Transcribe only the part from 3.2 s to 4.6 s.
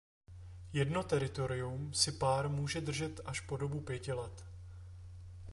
až po dobu pěti let.